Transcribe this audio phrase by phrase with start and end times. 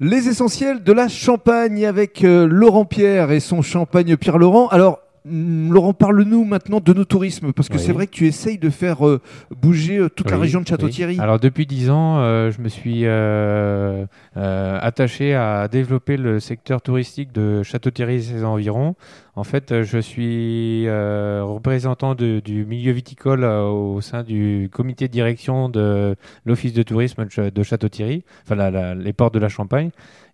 [0.00, 4.68] Les essentiels de la Champagne avec euh, Laurent Pierre et son champagne Pierre Laurent.
[4.68, 7.82] Alors, mm, Laurent, parle-nous maintenant de nos tourismes, parce que Oui.
[7.84, 9.20] c'est vrai que tu essayes de faire euh,
[9.60, 10.70] bouger euh, toute la région de oui.
[10.70, 11.18] Château-Thierry.
[11.18, 14.06] Alors depuis 10 ans, euh, je me suis euh,
[14.88, 18.96] attaché à développer le secteur touristique de Château-Thierry et ses environs.
[19.36, 25.06] En fait, euh, je suis euh, représentant du milieu viticole euh, au sein du comité
[25.06, 29.48] de direction de l'office de tourisme de Ch- de Château-Thierry, enfin les portes de la
[29.48, 29.90] Champagne.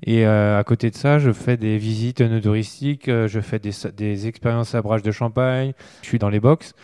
[0.06, 4.74] Et à côté de ça, je fais des visites touristiques, je fais des, des expériences
[4.74, 6.74] à brage de champagne, je suis dans les box.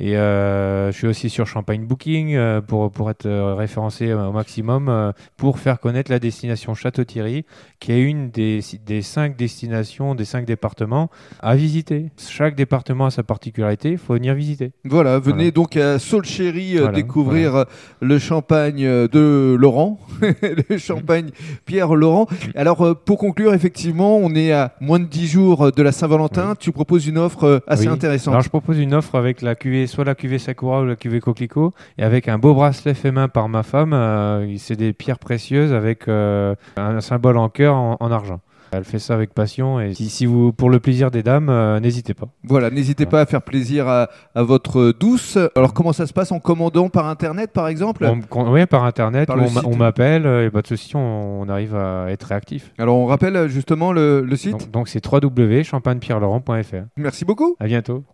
[0.00, 4.30] Et euh, je suis aussi sur Champagne Booking euh, pour, pour être euh, référencé au
[4.30, 7.44] maximum pour faire connaître la destination Château-Thierry,
[7.80, 12.12] qui est une des, des cinq destinations, des cinq départements à visiter.
[12.16, 14.70] Chaque département a sa particularité, il faut venir visiter.
[14.84, 15.50] Voilà, venez Voilà.
[15.50, 17.64] donc à Saulchéry Voilà, découvrir
[18.00, 19.98] le champagne de Laurent,
[20.68, 21.30] le champagne
[21.66, 22.28] Pierre Laurent.
[22.54, 26.50] Alors, pour conclure, effectivement, on est à moins de 10 jours de la Saint-Valentin.
[26.50, 26.56] Oui.
[26.60, 27.92] Tu proposes une offre assez Oui.
[27.94, 28.32] intéressante.
[28.34, 31.20] Alors je propose une offre avec la cuvée, soit la cuvée Sakura ou la cuvée
[31.20, 33.92] Coquelicot, et avec un beau bracelet fait main par ma femme.
[33.92, 38.40] euh, c'est des pierres précieuses avec euh, un symbole en cœur en, en argent.
[38.70, 41.80] Elle fait ça avec passion et si, si vous, pour le plaisir des dames, euh,
[41.80, 42.26] n'hésitez pas.
[42.44, 45.38] Voilà, n'hésitez pas à faire plaisir à, à votre douce.
[45.56, 48.04] Alors, comment ça se passe en commandant par Internet, par exemple?
[48.04, 51.74] On, on- oui, par internet, Par on, m'appelle, et pas de souci, on, on arrive
[51.74, 52.70] à être réactif.
[52.76, 54.52] Alors, on rappelle justement le, le site?
[54.52, 56.84] Donc donc c'est www.champagnepierrelaurent.fr.
[56.98, 57.56] Merci beaucoup.
[57.60, 58.04] À bientôt.